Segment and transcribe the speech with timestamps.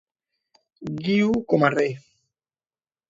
[1.03, 1.93] Guiu com a rei.